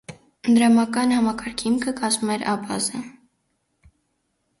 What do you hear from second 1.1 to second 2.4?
համակարգի հիմքը կազմում